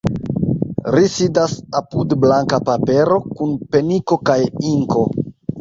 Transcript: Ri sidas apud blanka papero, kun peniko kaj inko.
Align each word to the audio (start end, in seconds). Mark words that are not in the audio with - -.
Ri 0.95 1.03
sidas 1.15 1.53
apud 1.81 2.17
blanka 2.25 2.61
papero, 2.71 3.21
kun 3.35 3.55
peniko 3.77 4.19
kaj 4.31 4.41
inko. 4.73 5.07